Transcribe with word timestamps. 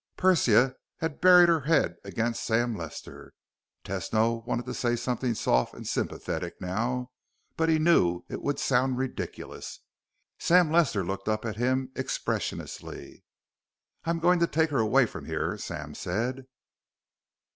Persia 0.17 0.77
had 0.97 1.21
buried 1.21 1.47
her 1.47 1.59
head 1.59 1.97
against 2.03 2.41
Sam 2.43 2.75
Lester. 2.75 3.35
Tesno 3.85 4.43
wanted 4.47 4.65
to 4.65 4.73
say 4.73 4.95
something 4.95 5.35
soft 5.35 5.75
and 5.75 5.87
sympathetic 5.87 6.59
now, 6.59 7.11
but 7.55 7.69
he 7.69 7.77
knew 7.77 8.23
it 8.27 8.41
would 8.41 8.57
sound 8.57 8.97
ridiculous. 8.97 9.81
Sam 10.39 10.71
Lester 10.71 11.05
looked 11.05 11.29
up 11.29 11.45
at 11.45 11.57
him 11.57 11.91
expressionlessly. 11.95 13.23
"I'm 14.03 14.17
going 14.17 14.39
to 14.39 14.47
take 14.47 14.71
her 14.71 14.79
away 14.79 15.05
from 15.05 15.25
here," 15.25 15.55
Sam 15.59 15.93
said. 15.93 16.47